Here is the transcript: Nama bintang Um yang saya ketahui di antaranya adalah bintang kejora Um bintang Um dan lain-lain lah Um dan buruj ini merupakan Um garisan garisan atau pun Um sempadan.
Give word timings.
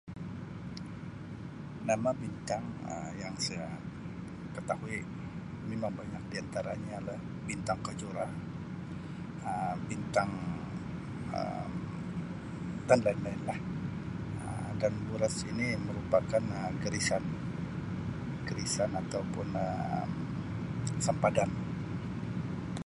Nama 1.87 2.09
bintang 2.23 2.63
Um 2.93 3.09
yang 3.23 3.35
saya 3.45 3.69
ketahui 4.57 4.97
di 6.33 6.37
antaranya 6.43 6.93
adalah 7.01 7.21
bintang 7.47 7.79
kejora 7.85 8.27
Um 9.49 9.77
bintang 9.89 10.31
Um 11.37 11.69
dan 12.89 12.99
lain-lain 13.05 13.41
lah 13.49 13.59
Um 14.45 14.71
dan 14.81 14.93
buruj 15.05 15.35
ini 15.53 15.67
merupakan 15.87 16.43
Um 16.57 16.73
garisan 16.83 17.23
garisan 18.49 18.89
atau 19.01 19.21
pun 19.37 19.47
Um 19.63 20.09
sempadan. 21.05 21.51